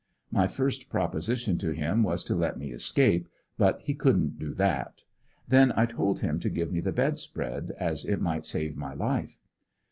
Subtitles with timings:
[0.31, 3.27] My first proposition to him was to let me escape,
[3.59, 5.03] but he couldn't do that,
[5.47, 8.95] then I told him to give me the bed spread, as it might save my
[8.95, 9.37] life.